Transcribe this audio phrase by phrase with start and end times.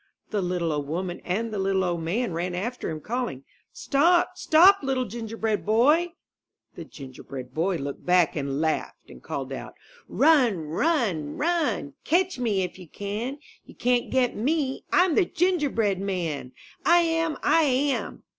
[0.31, 4.31] The little old woman and the little old man ran after him, calling: "Stop!
[4.35, 4.79] Stop!
[4.81, 8.59] Little Gingerbread Boy!" :^ 122 I N THE NURSERY The Gingerbread Boy looked back and
[8.59, 9.75] laughed and called out:
[10.09, 10.65] '^Run!
[10.75, 11.37] Run!
[11.37, 11.93] Run!
[12.03, 13.37] Catch me if you can!
[13.63, 14.85] You can't get me!
[14.91, 17.37] Fm the Gingerbread Man, I am!
[17.43, 18.23] I am!